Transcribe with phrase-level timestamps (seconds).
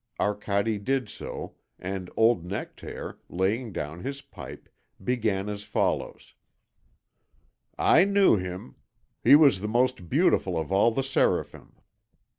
[0.19, 4.67] Arcade did so and old Nectaire, laying down his pipe,
[5.03, 6.33] began as follows:
[7.77, 8.77] "I knew him.
[9.23, 11.75] He was the most beautiful of all the Seraphim.